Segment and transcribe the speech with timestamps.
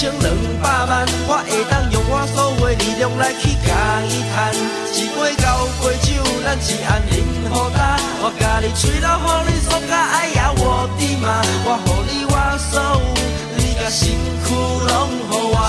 [0.00, 4.48] 千两百万，我会当用我所有的力量来去甲伊赚。
[4.96, 6.08] 一杯交杯酒，
[6.40, 7.20] 咱一暗饮
[7.52, 8.00] 好干。
[8.24, 11.44] 我甲你吹到，予你爽甲哎呀我的妈！
[11.68, 13.12] 我予你我所有，
[13.60, 14.08] 你甲身
[14.40, 15.60] 躯拢予我。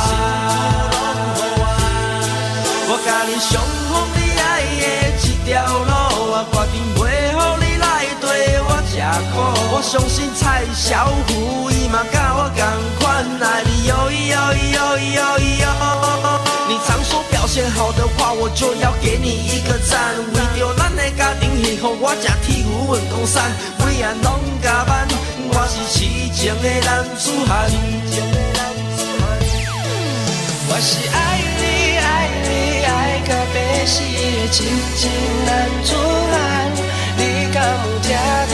[2.87, 5.91] 我甲你上好你爱的一条路，
[6.31, 6.79] 我决定
[9.31, 9.35] 苦。
[9.73, 12.59] 我相信蔡小虎伊嘛甲我同
[12.99, 15.65] 款爱你哟咿哟咿哟咿哟咿哟。
[16.67, 20.15] 你常说表现好的话，我就要给你一个赞。
[20.33, 25.07] 为着咱的家庭幸福，我吃铁牛运动衫，每晚拢加班。
[25.53, 27.69] 我是痴情的男子汉。
[30.69, 31.17] 我是爱
[31.59, 31.63] 你
[31.99, 32.09] 爱
[32.47, 32.47] 你
[32.85, 34.63] 爱到要死的痴
[34.95, 35.11] 情
[35.45, 35.49] 男
[35.83, 35.91] 子
[36.31, 36.33] 汉，
[37.17, 37.19] 你
[37.51, 38.53] 敢有听到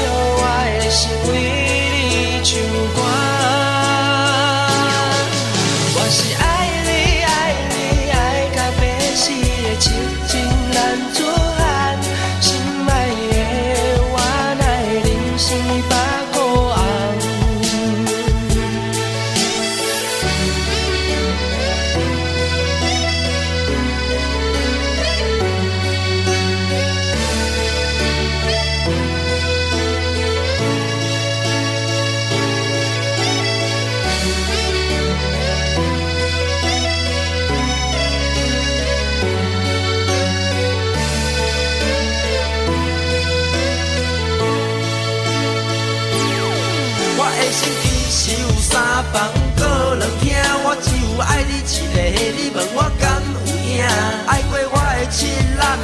[0.99, 1.37] 是为
[2.09, 2.96] 你唱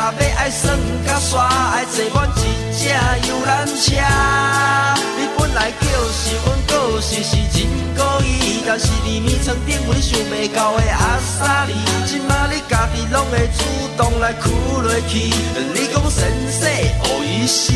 [0.03, 1.39] 若要爱算甲煞，
[1.71, 2.43] 爱坐满一
[2.75, 2.89] 只
[3.29, 3.95] 游览车。
[5.15, 7.63] 你本来就是阮个性是真
[7.95, 11.73] 故意，但是你眠床顶有你想袂到的阿萨利，
[12.05, 13.63] 今仔你家己拢会主
[13.95, 15.31] 动来哭落去，
[15.73, 17.71] 你讲先生何意思？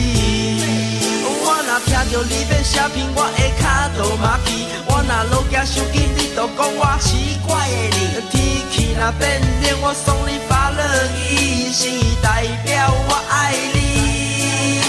[1.39, 3.63] 我若听着你要写评，我的脚
[3.97, 4.67] 都麻去。
[4.89, 7.99] 我若落举手机，都讲我奇怪的你。
[8.29, 8.37] 天
[8.71, 10.77] 气若变冷，我送你发热
[11.17, 11.89] 衣，是
[12.21, 13.75] 代表我爱你。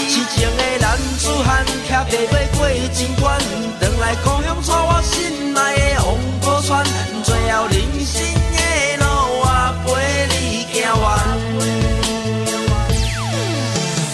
[0.07, 3.41] 痴情的男子汉，骑白马过情关，
[3.81, 6.85] 回来故乡带我心爱的黄浦川，
[7.23, 8.21] 最后人生
[8.53, 8.57] 的
[9.01, 9.03] 路
[9.41, 9.43] 我
[9.85, 9.87] 陪
[10.29, 11.03] 你行完。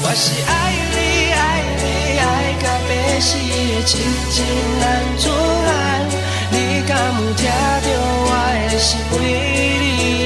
[0.03, 0.51] 我是爱
[0.95, 0.95] 你
[1.33, 1.43] 爱
[1.83, 1.83] 你
[2.17, 2.23] 爱
[2.63, 3.91] 到要死的痴
[4.31, 4.35] 情
[4.79, 5.14] 男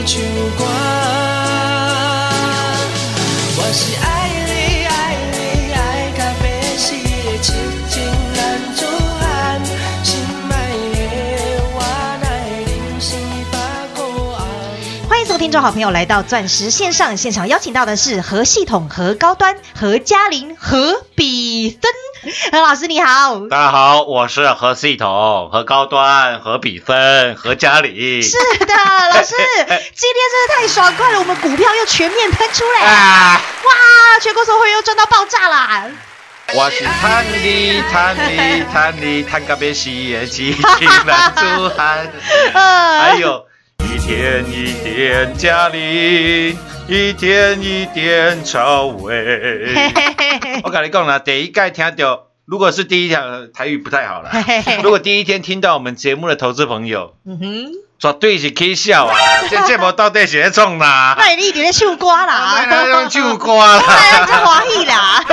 [0.09, 0.17] 秋
[0.57, 0.67] 光。
[3.57, 4.07] 我是爱
[4.47, 4.51] 你
[4.87, 5.37] 爱你
[5.71, 7.53] 爱到白死的痴
[7.91, 8.01] 情
[8.33, 8.41] 男，
[10.03, 10.17] 心
[10.49, 10.51] 爱
[10.95, 10.97] 的
[11.75, 11.77] 我
[13.51, 13.55] 把。
[15.07, 21.91] 欢迎所有听众好朋友来到钻石线上现场，邀请到的是何系统、核高端、核嘉玲、核比分。
[22.51, 28.21] 何 老师你好，大家好，我是何系统、何高端、何比分、何嘉里。
[28.21, 28.73] 是的，
[29.13, 29.35] 老师，
[29.65, 35.83] 今天真的太爽快了，我们股票又全面喷出来，啊，哇，全国所有会又赚到爆炸啦！
[36.55, 42.11] 我是贪你贪你贪你贪个别洗眼睛，情难出汗。
[42.53, 43.45] 呃还有
[43.85, 46.57] 一天一天嘉玲，
[46.91, 49.13] 一天一点朝伟。
[49.75, 54.31] 嘿嘿嘿嘿我跟你讲啦，第一届听到，如果是第一天台语不太好了。
[54.81, 59.15] 如果第一天听到我们节目的投资朋友，嗯哼，绝对是可以笑啊！
[59.51, 61.13] 这节目到底是在创哪？
[61.15, 65.23] 那你一定在唱歌啦，用唱歌哎呀，啦，太华裔啦，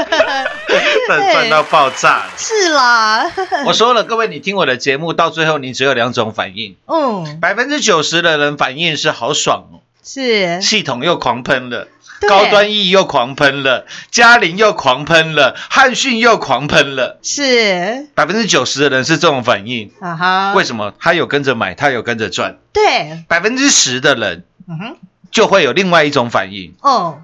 [1.06, 2.24] 赚赚到爆炸。
[2.36, 3.32] 是啦，
[3.64, 11.88] 我说了，各位，你听我的节目到最后，你只有两种反应，嗯，百分之九十的人反应是好爽哦，是，系统又狂喷了。
[12.26, 19.92] 高端 E 又狂喷了，嘉玲又狂喷了，汉讯又狂喷了，是，百分之九十的人是这种反应。
[20.00, 20.94] 啊哈，为什么？
[20.98, 22.56] 他有跟着买，他有跟着赚。
[22.72, 24.96] 对，百分之十的人嗯哼，
[25.30, 27.20] 就会有另外一种反应，哦，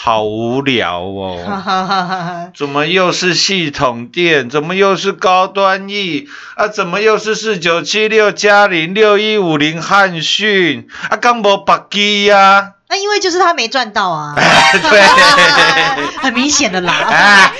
[0.00, 2.50] 好无聊哦。
[2.54, 4.48] 怎么又是系统店？
[4.48, 6.68] 怎么又是高端 E 啊？
[6.68, 11.16] 怎么又是四九七六加零六一五零汉讯啊？
[11.16, 12.74] 刚无白机呀？
[12.88, 14.34] 那因为就是他没赚到啊，
[14.72, 15.02] 对，
[16.22, 17.52] 很明显的啦，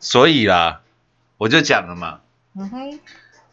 [0.00, 0.80] 所以啦，
[1.38, 2.18] 我就讲了嘛，
[2.58, 2.98] 嗯哼，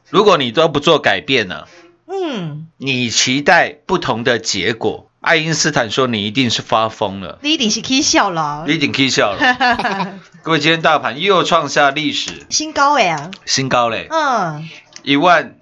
[0.09, 1.65] 如果你都不做改变呢、
[2.07, 5.08] 嗯，你期待不同的结果。
[5.21, 8.63] 爱因斯坦说你一定是发疯了，你一定是可以笑了。
[8.67, 10.19] 你，一定 K 笑了。
[10.43, 12.45] 各位，今天大盘又创下历史。
[12.49, 14.69] 新高哎，新高嘞，嗯，
[15.03, 15.57] 一万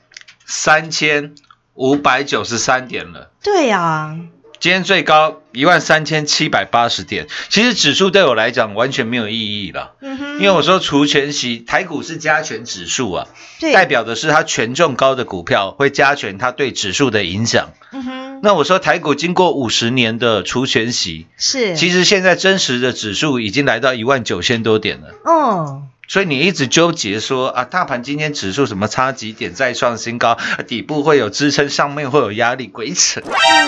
[0.46, 1.34] 三千
[1.74, 3.32] 五百九十三点了。
[3.42, 4.16] 对呀，
[4.60, 13.28] 今天最高一万三千七百八十点，其实指数对我来讲完全没有意义了，嗯哼，因为我说除权息，台股是加权指数啊，
[13.74, 17.70] 代表的是它权重高的股票会加权它对指数的影响。
[17.92, 25.14] 嗯哼，那我说台股经过五十年的除权息，是，其实现在真实的指数已经来到一万九千多点了。
[25.26, 33.22] 嗯，所以你一直纠结说啊，大盘今天指数什么差几点再创新高，啊底部会有支撑，上面会有压力，鬼扯！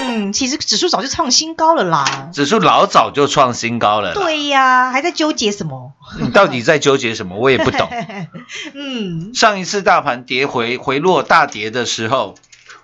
[0.07, 2.29] 嗯，其实指数早就创新高了啦。
[2.33, 5.93] 指数老早就创新高了，对呀，还在纠结什么？
[6.19, 7.35] 你到底在纠结什么？
[7.35, 7.89] 我也不懂。
[8.73, 12.35] 嗯，上一次大盘跌回回落大跌的时候，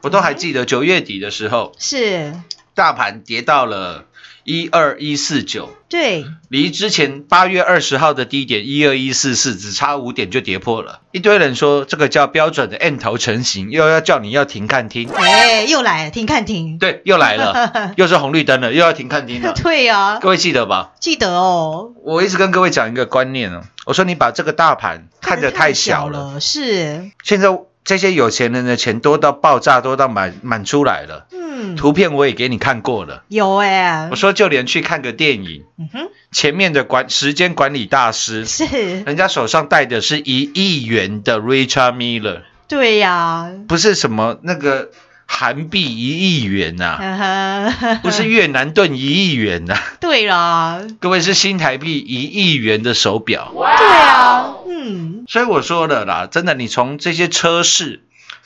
[0.02, 2.34] 我都还记得九月底的时候，是，
[2.74, 4.06] 大盘跌到了
[4.46, 11.02] 一二一四九，对，离之前八月二十号的低点一二一四四只差五点就跌破了。
[11.12, 15.10] 一堆人说这个叫标准的 N 头成型，又要叫你要停看停。
[15.10, 16.78] 哎，又来停看停。
[16.78, 19.54] 对，又来了， 又是红绿灯了，又要停看停了。
[19.62, 20.92] 对呀，各位记得吧？
[21.00, 27.50] 记得哦，我一直跟各位讲一个观念哦，我说你把这个大盘看得太小了，了，是，现在
[27.84, 31.26] 这些有钱人的钱多到爆炸，多到满满出来了。
[31.32, 31.45] 嗯，
[31.76, 38.66] 图片我也给你看过了，有哎我，说就连去看个电影，嗯哼，前面的管时间管理大师，是，
[39.04, 44.90] 人家手上戴的是一亿元的 Richard Miller，对呀，不是什么那个
[45.26, 53.52] 韩币一亿元呐、不是越南盾一亿元呐、对啦，各位是新台币一亿元的手表。
[53.54, 58.02] 对啊，嗯，所以我说了啦，真的，你从这些车市、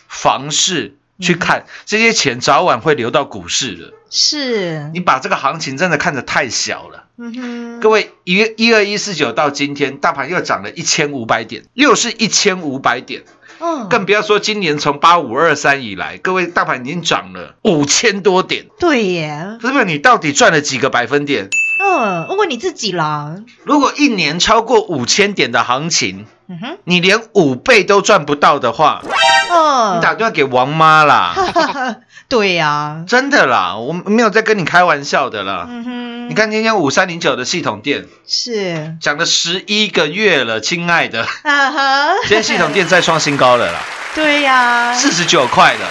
[0.07, 3.93] 房市去看，这些钱早晚会流到股市的。
[4.09, 7.05] 是，你把这个行情真的看得太小了。
[7.17, 13.23] 嗯哼，各位，一一二一四九到今天，大盘又涨了一千五百点，又是一千五百点，
[13.59, 19.85] 嗯，更不要说今年从八五二三以来，各位大盘已经涨了五千多点，对耶，是不是？
[19.85, 21.49] 你到底赚了几个百分点？
[21.81, 29.01] 嗯，问问你自己啦，如果一年超过五千点的行情，嗯哼，你连五倍都赚不到的话，
[29.51, 31.36] 嗯，你打电话给王妈啦，
[32.27, 35.68] 对呀，真的啦，我没有在跟你开玩笑的啦。
[35.70, 43.79] 嗯哼，你看今天五三零九的系统店是，讲了十一个月了，亲爱的，啊哈， 今天系统店再创新高了啦，
[44.15, 45.88] 对呀，四十九块了，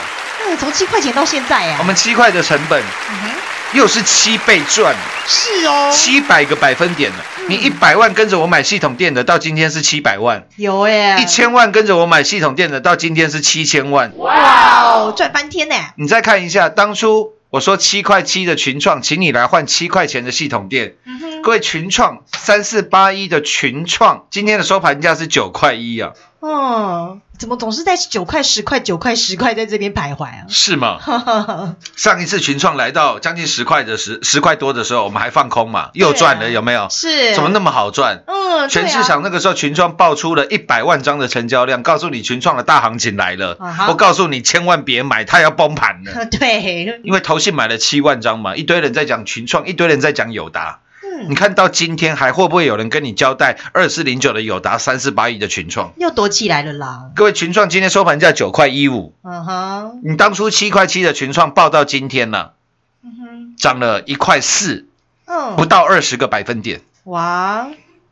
[0.47, 2.83] 嗯，从七块钱到现在呀，我们七块的成本。
[2.83, 3.31] 嗯哼
[3.73, 4.95] 又是七倍赚，
[5.27, 7.11] 是哦，七百个百分点。
[7.11, 7.17] 了。
[7.49, 14.13] 你一百万跟着我买系统店的，到今天是七百万；有耶，一千万跟着我买系统店的，到今天是七千万。
[14.19, 20.97] 哇哦，赚翻天呢，你再看一下，当初我说七块七的群创，请你来换七块钱的系统店。
[21.07, 30.45] 嗯，各位群创三四八一的群创，今天的收盘价是九块一啊，嗯，怎么总是在九块、十块、九块、十块在这边徘徊啊？
[30.49, 30.99] 是吗？
[31.97, 36.89] 上一次群创来到将近十块的时十块多的时候，我们还放空嘛，又赚了，有没有？
[36.91, 38.25] 是怎么那么好赚？
[38.27, 43.57] 嗯，全市场那个时候，群创爆出了一百万张的成交量，告诉你群创的大行情来了。
[43.61, 46.27] 啊我告诉你，千万别买，它要崩盘了。
[46.27, 50.81] 对 对，因为投信买了七万张嘛，一堆人在讲群创，一堆人在讲友达。
[51.19, 55.93] 嗯，你看到今天还会不会有人跟你交代二四零九的友达三四八一的群创？
[55.97, 57.11] 又躲起来了啦。
[57.17, 62.55] 各位，群创今天收盘价九块一五，嗯哼，你当初七块七的群创报到今天了、
[63.03, 64.87] 嗯哼，涨了一块四，
[65.27, 66.81] 嗯，不到二十个百分点。
[67.05, 67.69] 哇，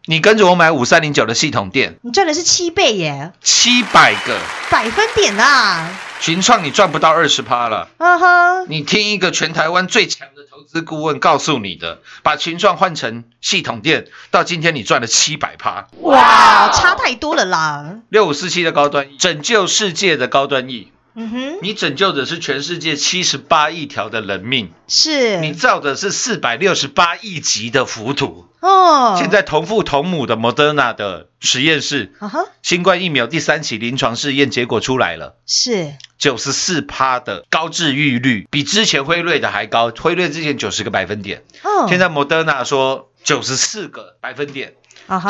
[0.09, 4.39] 你跟着我买五三零九的系统店，你赚的是七倍耶，七百个
[4.71, 5.91] 百分点啊！
[6.21, 7.89] 群创，你赚不到二十趴了。
[7.99, 15.89] 嗯哼，你听一个全台湾最强的投资顾问告诉你的，把群创换成系统店，到今天你赚了七百趴。
[16.03, 17.97] 哇，差太多了啦。
[18.09, 28.47] 六五四七的高端 E，拯救世界的高端 E，嗯哼，你拯救的是全世界七十八亿条的人命，是你造的是四百六十八亿级的浮屠。
[28.61, 35.37] 哦，现在同父同母的 Moderna 的实验室，啊哈，新冠疫苗第三期临床试验结果出来了。
[35.47, 39.91] 是九十四趴的高治愈率，比之前辉瑞的还高。
[39.91, 44.75] 辉瑞之前九十个百分点，哦，现在 Moderna 说九十四个百分点，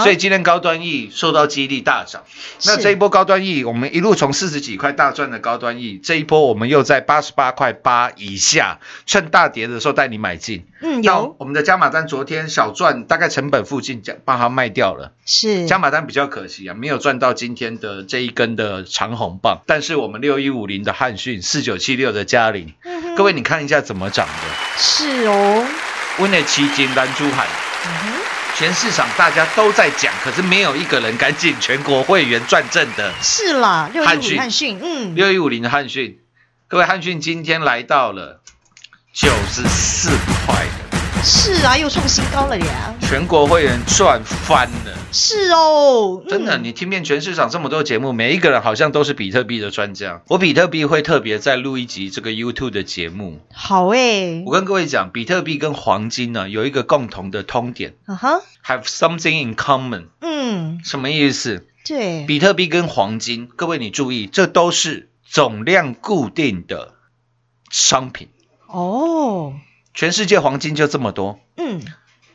[0.03, 2.23] 所以今天高端 E 受到激励大涨。
[2.65, 10.67] 那是这一波高端 E，我们一路从四十几块大赚的高端 E，这一波我们又在八十八块八以下，趁大跌的时候带你买进。
[10.83, 15.13] 嗯那有我们的加码单昨天小赚，大概成本附近将帮它卖掉了。
[15.25, 19.63] 是加码单比较可惜啊，没有赚到今天的这一根的长红棒。
[19.67, 24.33] 但是我们六一五零的汉讯，四九七六的嘉陵，嗯各位你看一下怎么涨的。
[24.77, 25.67] 是哦，
[26.19, 27.47] 温的奇金蓝珠海，
[27.87, 28.13] 嗯哼，
[28.59, 33.13] 全市场大家都在讲，可是没有一个人敢进全国会员转正的。
[33.21, 36.21] 是啦，六一五汉讯汉讯，嗯，六一五零的汉讯，
[36.67, 38.41] 各位汉讯今天来到了
[39.13, 40.09] 九十四
[40.47, 40.55] 块。
[40.55, 40.76] 了，
[41.29, 44.97] 是啊，又创新高了呀，全国会员赚翻了。
[45.11, 50.23] 是哦，真的，嗯你听遍全市场这么多节目，每一个人好像都是比特币的专家。
[50.29, 53.41] 我比特币会特别再录一集这个 YouTube 的节目。
[53.53, 60.05] 好诶，我跟各位讲，比特币跟黄金呢有一个共同的通点啊哈，，have something in common。
[60.21, 61.67] 嗯，什么意思？
[61.85, 66.95] 对，比特币跟黄金，各位你注意，这都是总量固定的
[67.73, 68.29] 商品。
[68.69, 69.55] 哦，
[69.97, 71.81] 全世界黄金就这么多，嗯，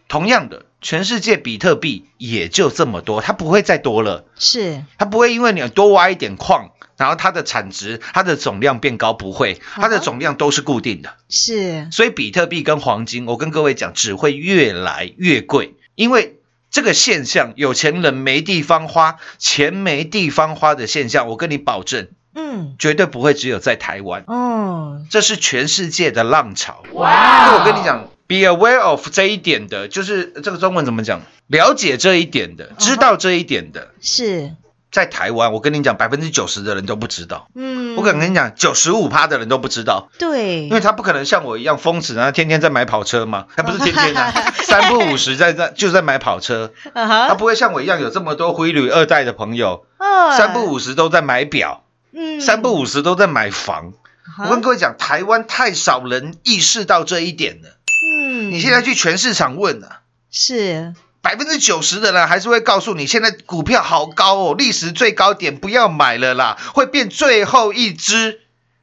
[0.08, 4.26] 同样的，全世界比特币也就这么多，它不会再多了。
[4.36, 11.14] 是，它不会因为你多挖一点矿，然后它的产值、它的总量变高，不会，它的总量都是固定的。
[11.30, 16.40] 是，所以比特币跟黄金，我跟各位讲，只会越来越贵，因为
[16.72, 26.84] 这个现象，有钱人没地方花，钱没地方花的现象，我跟你保证，嗯，绝对不会只有在台湾，嗯，这是全世界的浪潮。
[26.94, 27.56] 哇！
[27.58, 31.22] 我跟你讲，be aware of 这一点的，就是这个中文怎么讲？
[31.48, 34.52] 了解这一点的，知道这一点的，是，
[34.90, 37.48] 在台湾，我跟你讲，百分之九十的人都不知道。
[37.56, 44.32] 嗯，我敢跟你讲，九十五趴的人都不知道，对，因为他不可能像我一样疯子然后，天天在买跑车嘛，他不是天天啊，
[44.64, 53.94] 三不五时在在就在买跑车， 啊哈，他不会像我一样有这么多灰旅二代的朋友，啊三不，五十都在买表，嗯，三不五十都在买房。
[54.38, 57.78] 啊我跟各位讲，台湾太少人意识到这一点了。
[58.08, 68.42] 嗯，你现在去全市场问啊，是，百分之九十的人还是会告诉你，现在股票好高哦，历史最高点不要买了啦，会变最后一只。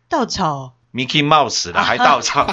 [0.09, 2.51] 稻草，Mickey Mouse 了，还稻草，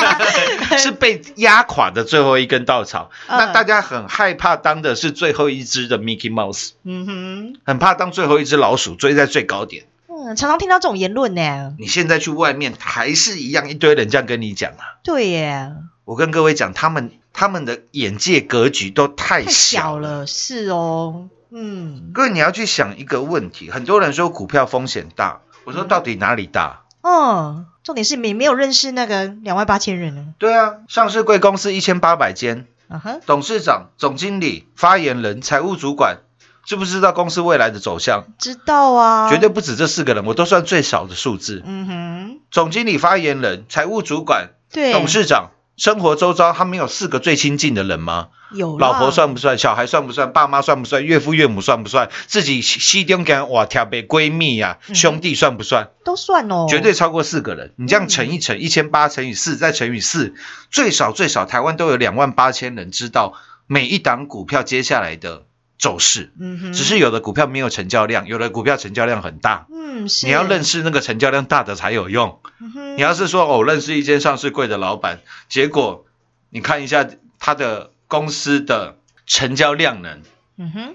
[0.78, 3.10] 是被压垮的最后一根稻草。
[3.26, 3.38] 嗯。
[3.38, 9.84] 那大家很害怕当的是最后一只的 Mickey Mouse，嗯哼，很怕当最后一只老鼠追在最高点。
[10.08, 14.96] 嗯，常常听到这种言论呢，你现在去外面还是一样，一堆人这样跟你讲啊。
[15.04, 15.72] 对耶，
[16.04, 26.80] 我跟各位讲，他们他们的眼界格局都太小了，是哦，嗯，各位，你要去想一个问题，很多人说股票风险大，我说到底哪里大？
[27.08, 36.18] 哦，重点是你没有认识那个两万八千人呢，对啊，上市贵公司一千八百间，啊哈，董事长、总经理、发言人、财务主管，
[36.64, 38.24] 知不知道公司未来的走向？
[38.38, 41.62] 知道啊，绝对，不止这四个人，我都算最少的数字。
[41.64, 48.28] 嗯哼，总经理、发言人、财务主管、对，董事长，生活周遭他们有四个最亲近的人吗？
[48.52, 49.56] 有老婆算不算？
[49.56, 50.32] 小孩算不算？
[50.32, 51.04] 爸妈算不算？
[51.04, 52.10] 岳父岳母算不算？
[52.26, 55.90] 自己西东跟哇条北闺蜜呀、嗯兄弟算不算？
[56.04, 57.74] 都算哦，绝对超过四个人。
[57.76, 60.34] 你这样乘一乘，一千八乘以四，再乘以四，
[60.70, 63.34] 最少最少台湾都有两万八千人知道
[63.68, 65.44] 每一档股票接下来的
[65.78, 69.66] 走势，嗯哼，只是有的股票没有成交量，有的股票成交量很大。
[69.72, 72.40] 嗯是，你要认识那个成交量大的才有用。
[72.60, 76.04] 嗯你要是说哦，我认识一间上市柜的老板，结果
[76.50, 77.06] 你看一下
[77.38, 80.22] 他的公司的成交量能，
[80.56, 80.94] 嗯哼，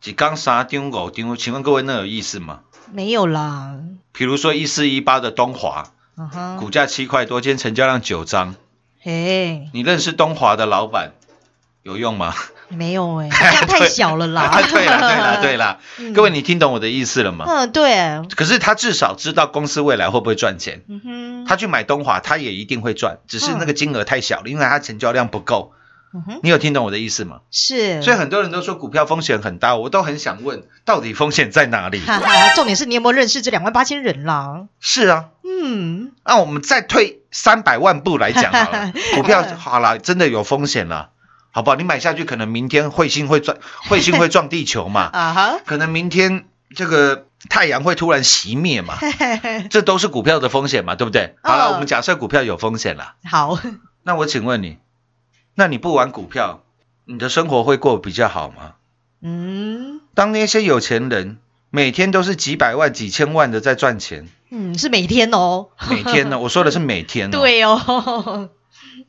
[0.00, 2.60] 几刚啥丢狗丢，请问各位那有意思吗？
[2.92, 3.78] 没有啦，
[4.12, 5.92] 比如说一四一八的东华，
[6.58, 8.54] 股价七块多，今天成交量九张，
[9.00, 11.12] 嘿，你认识东华的老板
[11.82, 12.34] 有用吗？
[12.68, 17.44] 没有哎， 量太小了啦， 对啦，对啦， 对啦，嗯各位你听懂我的意思了吗？
[17.48, 25.72] 嗯，对，可是他至少知道公司未来会不会赚钱，嗯哼，他去买东华，他也一定会赚，只是那个金额太小了，因为他成交量不够。
[26.12, 27.38] 嗯哼，你有听懂我的意思吗？
[27.52, 32.00] 是，所以很多人都说股票风险很大，我都很想问，到底风险在哪里？
[32.00, 34.66] 哈哈，重点是你有没有认识这两万八千人啦？
[34.80, 41.10] 是啊，嗯，那我们再退三百万步来讲好了，股票好了，真的有风险了，
[41.50, 41.76] 好不好？
[41.76, 48.98] 你买下去，可能明天彗星会撞， 彗星会撞地球嘛， 啊哈，可能明天这个太阳会突然熄灭嘛，
[49.70, 51.34] 这都是股票的风险嘛，对不对？
[51.42, 53.58] 好了，嗯我们假设股票有风险了，好，
[54.02, 54.78] 那我请问你，
[55.54, 56.62] 那你不玩股票，
[57.04, 58.74] 你的生活会过得比较好吗？
[59.22, 60.00] 嗯。
[60.14, 61.38] 当那些有钱人
[61.70, 68.50] 每天都是几百万、几千万的在赚钱，嗯，是每天哦，每天呢，我说的是每天哦。，对哦，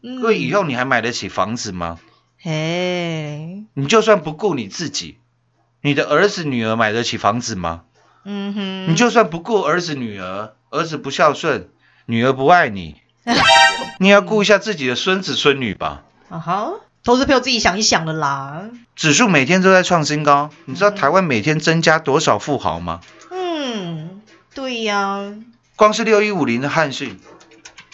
[0.03, 1.99] 嗯因为以后你还买得起房子吗？
[2.43, 5.17] 嘿，你就算不顾你自己，
[5.81, 7.83] 你的儿子女儿买得起房子吗？
[8.25, 11.69] 嗯哼，你就算不顾儿子女儿，儿子不孝顺，
[12.07, 12.95] 女儿不爱你，
[13.99, 16.03] 你也要顾一下自己的孙子孙女吧。
[16.29, 16.71] 啊哈，
[17.03, 23.01] 投资朋友自己想一想了啦，指数每天都在创新高，你知道台湾每天增加多少富豪吗？
[23.29, 24.21] 嗯，
[24.55, 25.35] 对呀，
[25.75, 27.19] 光是六一五零的汉讯，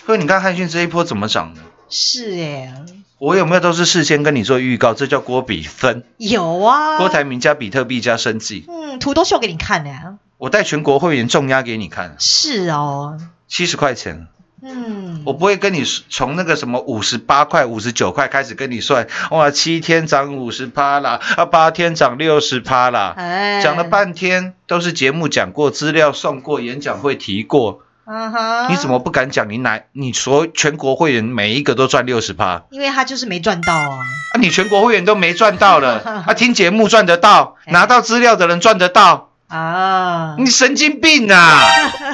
[0.06, 1.62] 所以你看汉讯这一波怎么涨的？
[1.90, 2.74] 是哎，
[3.20, 4.94] 我有没有都是事先跟你做预告？
[4.94, 14.28] 这叫郭比分，有啊，郭台铭加比特币加生计，嗯，图都秀给你看呢，我带全国会员重压给你看，是哦，七十块钱。
[14.60, 29.50] 嗯，我不会跟你从那个什么五十八块、五十九块开始跟你算，哇，七天涨五十趴啦，啊，八天涨六十趴啦，哎，讲了，半天都是节目讲过、资料送过、演讲会提过，嗯哼，你怎么不敢讲？
[29.50, 34.00] 你哪你所全国会员每一个都赚六十趴，因为他就是没赚到啊，
[34.34, 37.74] 啊，你全国会员都没赚到了， 啊，听节目赚得到，哎。
[37.74, 41.60] 拿到资料的人赚得到，啊，你神经病啊，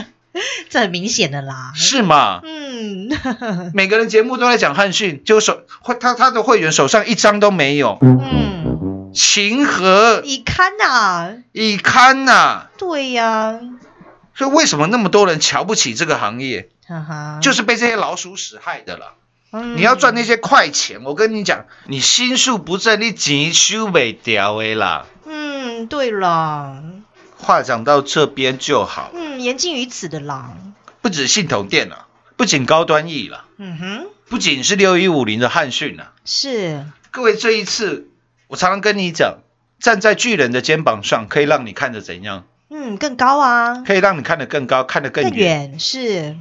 [0.69, 2.41] 这很明显的啦，是吗？
[2.43, 10.21] 嗯，每个人节目都在讲汉讯，就手会他他的会员手上一张都没有，嗯，情何？
[10.25, 13.59] 以堪呐，以堪呐、对呀，
[14.35, 19.13] 所以为什么那么多人瞧不起这个行业，哈哈，就是被这些老鼠屎害的了。
[19.51, 19.77] 嗯。
[19.77, 25.05] 你要赚那些快钱，我跟你讲，你心术不正，你钱收不掉的啦。
[25.25, 26.83] 嗯，对啦，
[27.37, 30.53] 话讲到这边就好，嗯，言尽于此的啦，
[31.01, 36.11] 不止系统电了，不仅高端 E 了，嗯哼，不仅是六一五零的汉讯了。
[36.25, 38.09] 是，各位，这一次
[38.47, 39.39] 我常常跟你讲，
[39.79, 42.45] 站在巨人的肩膀上，可以让你看着怎样？
[42.73, 45.69] 嗯，更高啊，可以让你看得更高，看得更更远。
[45.71, 46.35] 远，是，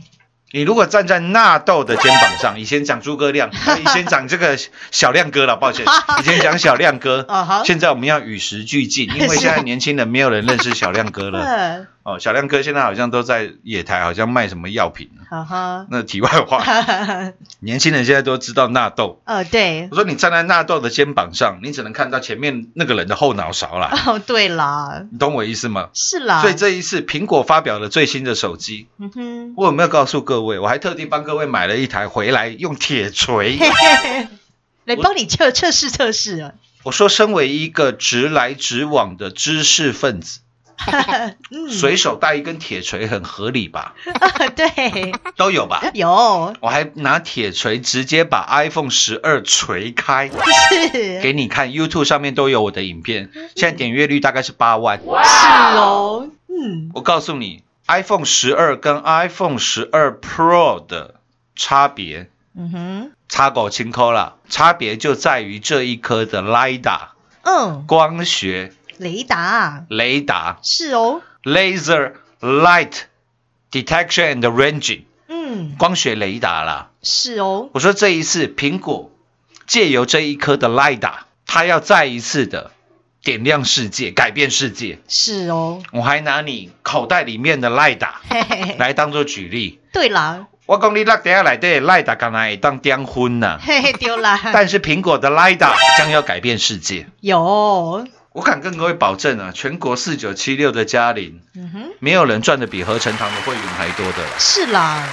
[0.52, 4.58] 你如果站在纳豆的肩膀上，以前讲诸葛亮，呃 以前讲这个
[4.90, 5.84] 小亮哥了，抱歉，
[6.20, 7.26] 以前讲小亮哥，
[7.64, 11.86] 现在我们要与时俱进，因为现在年轻人没有人认识小亮哥了。
[12.04, 15.10] 嗯，哦，小亮哥现在好像都在野台，好像卖什么药品。
[15.28, 16.62] 哈哈，那题外话，
[17.60, 19.20] 年轻人现在都知道纳豆。
[19.24, 25.88] 呃，对，我说你站在纳豆的肩膀上，你只能看到前面那个人的后脑勺啦，哦，对啦，你懂我意思吗？
[25.94, 30.58] 是啦，所以这一次苹果发表了最新的手机，嗯哼，我有没有告诉各位？
[30.58, 33.58] 我还特地帮各位买了一台回来用铁锤。
[34.84, 40.40] 来帮你测测试测试啊，我说，身为一个直来直往的知识分子，
[41.50, 43.94] 嗯， 随手带一根铁锤很合理吧？
[44.56, 45.82] 对，都有吧？
[45.94, 46.54] 有。
[46.60, 51.20] 我还拿铁锤直接把 iPhone 十二锤开，是。
[51.20, 54.98] 给你看，YouTube 上面都有我的影片，现在点阅率大概是八万。
[54.98, 55.04] 是
[55.76, 61.14] 哦，嗯，我告诉你，iPhone 十二跟 iPhone 十二 Pro 的
[61.56, 67.08] 差别，嗯哼，差狗清抠了，差别就在于这一颗的 LiDAR
[67.42, 69.84] 嗯，光学雷达。
[69.88, 70.58] 雷达。
[70.62, 72.92] 是哦，Laser Light
[73.70, 76.90] Detection and Ranging 嗯，光学雷达啦。
[77.02, 79.10] 是哦，我说这一次苹果
[79.66, 82.70] 借由这一颗的 LiDAR，它要再一次的
[83.22, 85.00] 点亮世界，改变世界。
[85.08, 89.80] 是哦，我还拿你口袋里面的嘿嘿，来当做举例。
[89.92, 97.06] 对啦，我讲你那等下来的 LiDAR 刚才当订婚呐，嘿嘿丢啦，但是苹果的 LiDAR 将要改变世界。
[97.20, 104.30] 有，我敢跟各位保证啊，全国四九七六的嘉玲，嗯哼，没有人赚的比合成堂的会员还多的啦。
[104.38, 105.06] 是啦，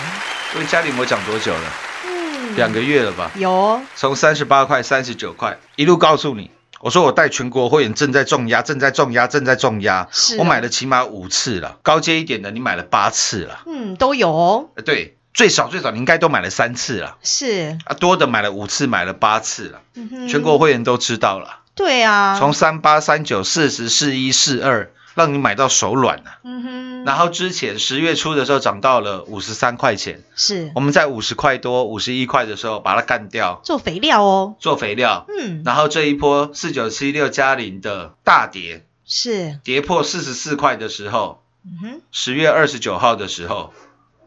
[0.53, 1.73] 所以嘉玲我讲多久了？
[2.08, 3.29] 嗯，两个月了吧？
[3.36, 10.08] 有从三十八块、三十九块一路告诉你，我说我带全国会员正在重压，正在重压，正在重压。
[10.13, 13.63] 是啊我买了起码五次了，高阶一点的你买了八次了。
[13.65, 17.17] 嗯都有哦，呃对，最少最少你应该都买了三次了。
[17.21, 19.82] 是，啊，多的买了五次，买了八次了。
[19.95, 21.58] 嗯哼全国会员都知道了。
[21.79, 30.73] 对啊，从三八、三九、四十、四一、四二，让你买到手软了、嗯哼，然后之前十月初的时候涨到了五十三块钱，是。
[30.75, 35.25] 我们在五十块多、五十一块的时候把它干掉，做肥料哦，做肥料。
[35.29, 43.73] 嗯，然后这一波四九七六加零的大跌，是，跌破四十四块的时候，嗯哼，十月二十九号的时候，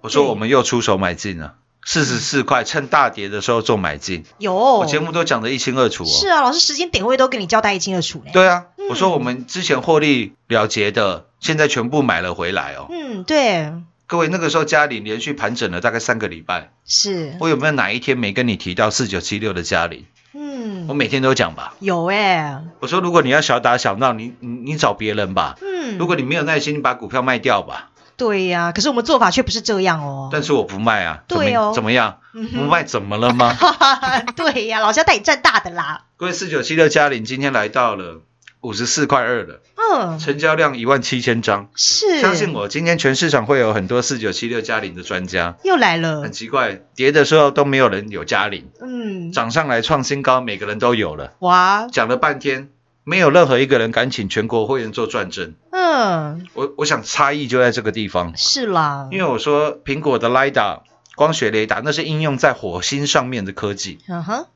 [0.00, 1.56] 我说我们又出手买进了。
[1.84, 6.06] 四十四块，趁大跌的时候做买进，有，我节目都讲得一清二楚哦。
[6.06, 12.86] 是啊，老师时间点位都跟你交代一清二楚嘞，对啊，嗯我说我们之前获利了结的，现在全部买了回来哦。
[12.90, 13.72] 嗯，对，
[14.06, 20.04] 各位，那个时候嘉玲连续盘整了大概三个礼拜，是，我有没有哪一天没跟你提到四九七六的嘉玲？
[20.34, 21.74] 嗯我，每天都讲吧。
[21.80, 25.56] 有哎，我说如果你要小打小闹，你你你找别人吧。
[25.60, 27.90] 嗯，如果你没有耐心，你把股票卖掉吧。
[28.22, 30.28] 对呀、可是我们做法却不是这样哦。
[30.30, 31.24] 但是我不卖啊。
[31.26, 32.18] 对哦怎么样？
[32.32, 33.52] 不卖怎么了吗？
[34.36, 36.04] 对呀、老师要带你赚大的啦。
[36.16, 38.20] 各位，四九七六嘉玲今天来到了
[38.60, 41.68] 五十四块二了，嗯，成交量一万七千张。
[41.74, 45.56] 是，相信我，今天全市场会有很多四九七六嘉玲的专家。
[45.64, 46.30] 又来了很。
[46.30, 51.32] 奇怪，跌的时候都没有人有嘉玲，嗯，涨上来创新高，每个人都有了。
[51.40, 52.68] 哇，讲了半天，
[53.04, 55.54] 没有任何一个人敢请全国会员做转正。
[55.70, 60.80] 嗯，我我想差异就在这个地方，是啦，因为我说苹果的 LiDAR
[61.14, 64.46] 光学雷达那是应用在火星上面的科技，嗯哼，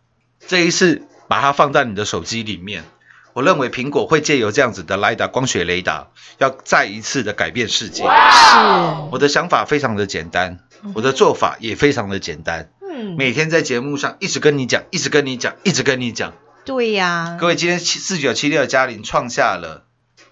[0.46, 2.84] 这一次把它放在你的手机里面。
[3.34, 8.02] 我认为苹果会借由这样子的 LiDAR 光学雷达，要再一次的改变世界。
[8.02, 8.08] 是，
[9.12, 10.60] 我的想法非常的简单，
[10.94, 12.70] 我的做法也非常的简单。
[12.80, 16.32] 嗯，每天在节目上一直跟你讲，一直跟你讲，一直跟你讲。
[16.66, 19.84] 对呀、各位，今天四九七六的嘉玲创下了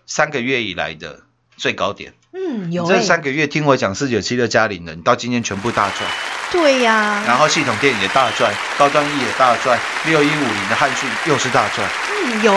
[0.04, 1.20] 三个月以来的
[1.56, 2.14] 最高点。
[2.32, 6.10] 嗯，有哎、这三个月听我讲四九七六嘉玲的，你到今天全部大赚，
[6.50, 11.88] 对呀、然后系统店也大赚，高端 E 也大赚，六一五零的汉讯又是大赚。
[12.10, 12.52] 嗯，有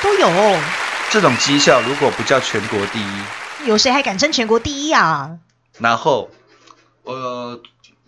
[0.00, 0.58] 都有，
[1.10, 5.38] 这种绩效如果不叫全国第一，有谁还敢称全国第一啊？
[5.80, 6.30] 然后
[7.02, 7.60] 呃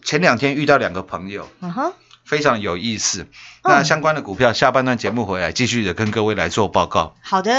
[0.05, 1.93] 前两天遇到两个朋友，嗯哼，
[2.29, 3.27] 非常有意思。
[3.65, 7.15] 那相关的股票，下半段节目回来继续的跟各位来做报告。
[7.23, 7.51] 好的，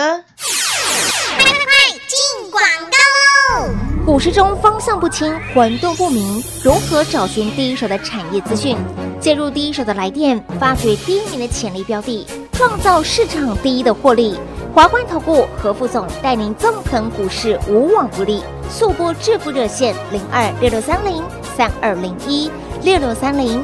[2.07, 3.73] 进广告喽！
[4.05, 8.77] 股市中方向不清、混沌不明，如何找寻第一手的产业资讯？
[9.19, 14.39] 介入第一手的来电，发掘第一名的潜力标的，创造市场第一的获利。
[14.73, 18.43] 华冠投顾何副总带领纵横股市，无往不利。
[18.69, 21.23] 速播致富热线零二六六三零
[21.57, 22.51] 三二零一
[22.83, 23.63] 六六三零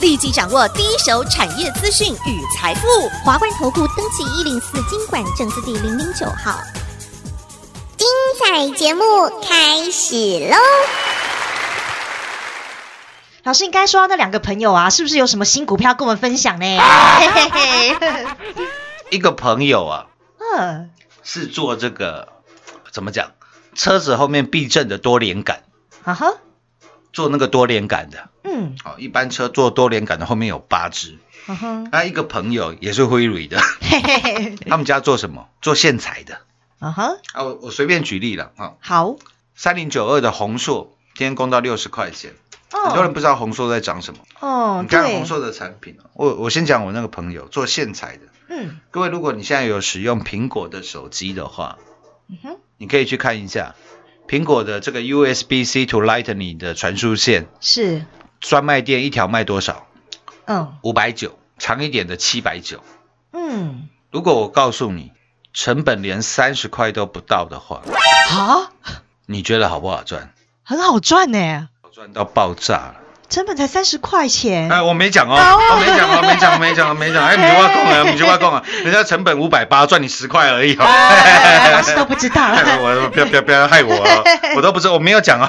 [0.00, 2.86] 立即掌握第一手产业资讯与财富。
[3.24, 6.60] 华冠投顾登记一零四经管证字第零零九号。
[7.96, 8.06] 精
[8.38, 9.02] 彩节目
[9.40, 10.14] 开始
[10.50, 10.56] 喽！
[13.44, 16.66] 老师，你刚才说到那两个朋友啊，是不是有什么新股票跟我们分享呢？
[19.10, 20.06] 一个朋友啊，
[20.38, 20.90] 嗯，
[21.22, 22.28] 是做这个
[22.90, 23.32] 怎么讲？
[23.74, 25.62] 车子后面避震的多连杆，
[26.04, 26.34] 啊哈，
[27.14, 28.28] 做那个多连杆的。
[28.42, 31.18] 嗯，哦，一般车做多连杆的后面有八只。
[31.46, 33.58] 嗯哼，那一个朋友也是辉瑞的，
[34.68, 35.48] 他们家做什么？
[35.62, 36.40] 做线材的。
[36.78, 39.16] 啊哈，啊，我我随便举例了啊，好，
[39.54, 42.32] 三零九二的红硕今天攻到六十块钱，
[42.70, 44.20] 很多人不知道红硕在涨什么。
[44.40, 48.22] 哦，你看对宏硕的产品哦，我我先讲我那个朋友做线材的。
[48.48, 51.78] 嗯各位，如果你现在有使用苹果的手机的话，
[52.28, 53.74] 嗯哼，你可以去看一下
[54.26, 58.04] 苹果的这个 USB-C to Lightning 的传输线，是，
[58.40, 59.86] 专卖店一条卖多少？
[60.46, 62.82] 嗯五百九，长一点的七百九。
[63.32, 65.12] 嗯，如果我告诉你
[65.52, 67.82] 成本连三十块都不到的话，
[68.30, 68.72] 啊，
[69.26, 70.32] 你觉得好不好赚？
[70.62, 73.03] 很好赚呢，好赚到爆炸了。
[73.34, 74.70] 成本才三十块钱。
[74.70, 77.26] 哎，我没讲哦，哦我没讲哦，没讲，没讲， 没讲。
[77.26, 80.84] 哎，你就话供啊，你就挖供啊，人家成本五百八，赚你十块而已哦。
[80.84, 82.40] 哎老师都不知道。
[82.40, 85.48] 害我，不要不要不要害我哦， 我都不知道，我没有讲啊、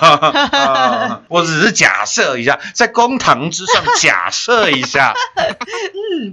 [0.51, 5.13] 啊 我只是假设一下，在公堂之上假设一下，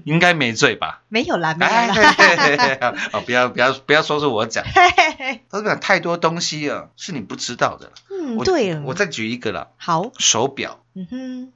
[0.07, 1.01] 应该没罪吧？
[1.11, 2.95] 没有啦，没有哎，啦。
[3.13, 7.91] 哦，不要不要不要说是我讲，嘿嘿嘿都是讲太多东西啊，是你不知道的。
[8.11, 11.53] 嗯，对了，我再举一个啦，好，手表，嗯哼，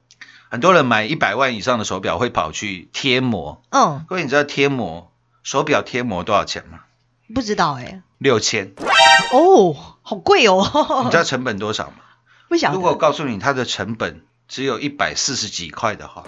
[0.49, 5.11] 很多人买一百万以上的手表会跑去贴膜，嗯，各位你知道贴膜
[5.43, 6.79] 手表贴膜多少钱吗？
[7.33, 8.01] 不知道哎。
[8.17, 8.73] 六千，
[9.31, 10.63] 哦，好贵哦。
[11.05, 11.97] 你知道成本多少吗？
[12.49, 16.23] 不晓得如果告诉你它的成本只有一百四十几块的话，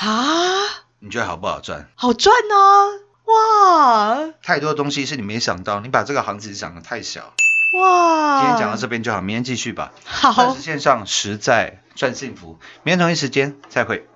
[0.00, 1.88] 啊，你觉得好不好赚？
[1.94, 3.00] 好赚哦！
[3.24, 7.32] 哇太多东西是你没想到，你把这个行子想的太小。
[7.80, 8.40] 哇！
[8.40, 9.92] 今天讲到这边就好，明天继续吧。
[10.04, 14.06] 好钻石线上实在算幸福，明天同一时间再会。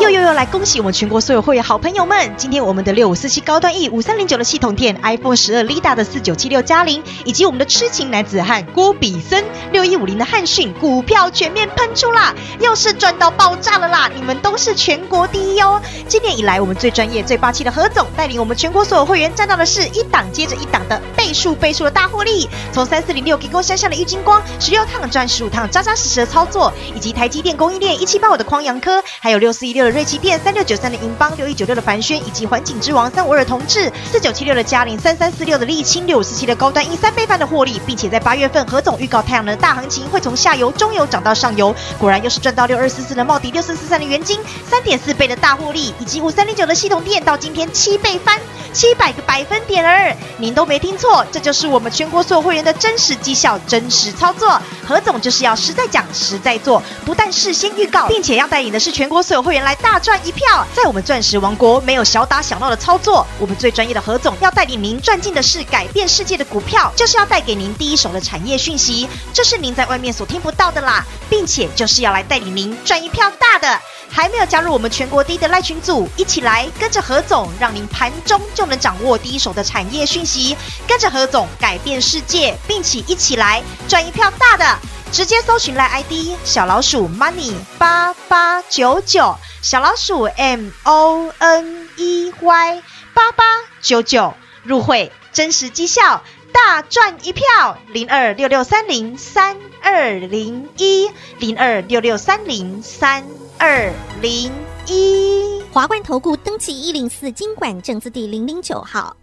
[0.00, 2.34] 又又又来恭喜我们全国所有会员好朋友们！
[2.38, 14.10] 今天我们的六五四七高端 E 五三零九的系统店 iPhone 十二 Lida 的四九七六嘉玲，以及我们的痴情男子汉郭比森六一五零的汉讯股票全面喷出啦，又是赚到爆炸了啦！
[14.16, 15.78] 你们都是全国第一哦！
[16.08, 22.48] 今年以来，我们最专业、最霸气的何总带领我们全国所有会员，占到的是一档接着一档的倍数倍数的大获利。
[22.72, 48.38] 从三四零六给工山上的郁金光十六趟赚十五趟，扎扎实实的操作，以及台积电供应链一七八五的匡阳科，还有六四一六瑞奇电、三六九三的银邦、六一九六的凡轩，以及环境之王三五二同志、四九七六的嘉玲、三三四六的沥青、六五四七的高端一三倍翻的获利，并且在八月份何总预告太阳能大行情会从下游、中游涨到上游，果然又是赚到六二四四的茂迪、六四四三的元金，三点四倍的大获利，以及五三零九的系统店到今天七倍翻。
[48.72, 54.62] 七百个百分点儿，您都没听错，这就是我们全国所有会员的真实绩效、真实操作。
[54.86, 60.66] 何总就是要实在讲、实在做，不但事先预告，并且要带领的是全国所有会员来大赚一票。
[60.74, 73.80] 在我们钻石王国，没有小打小闹的操作，我们最专业的何总要带领您赚进的是改变世界的股票，就是要带给您第一手的产业讯息，这是您在外面所听不到的啦，并且就是要来带领您赚一票大的。
[74.12, 84.78] 还没有加入我们全国第一的赖群组，一起来跟着何总，让您盘中就能掌握第一手的产业讯息，跟着何总改变世界，并且一起来赚一票大的。
[85.12, 93.44] 直接搜寻来 ID 小老鼠 money 八八九九，小老鼠 M O N E Y 八八
[93.80, 96.22] 九九入会，真实绩效。
[96.52, 97.44] 大赚一票，
[97.92, 103.24] 零二六六三零三二零一，零二六六三零三
[103.58, 104.52] 二零
[104.86, 105.62] 一。
[105.72, 109.16] 华冠投顾登记一零四经管证字第零零九号。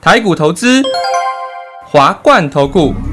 [0.00, 0.82] 台股投资，
[1.86, 2.94] 华冠投顾。